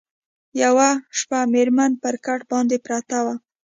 یوه 0.61 0.89
شپه 1.17 1.39
مېرمن 1.53 1.91
پر 2.03 2.15
کټ 2.25 2.39
باندي 2.51 2.77
پرته 2.85 3.17
وه 3.25 3.35